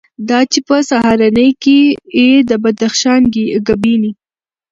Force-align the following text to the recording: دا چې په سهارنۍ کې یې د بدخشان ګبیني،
دا 0.29 0.39
چې 0.51 0.59
په 0.67 0.75
سهارنۍ 0.89 1.49
کې 1.63 1.79
یې 2.19 2.31
د 2.49 2.51
بدخشان 2.63 3.21
ګبیني، 3.67 4.11